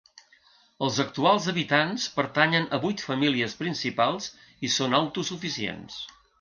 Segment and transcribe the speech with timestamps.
[0.87, 4.33] Els actuals habitants pertanyen a vuit famílies principals
[4.69, 6.05] i són autosuficients.